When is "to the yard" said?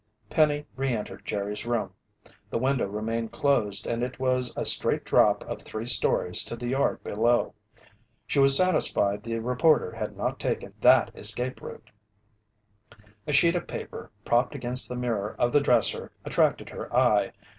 6.45-7.03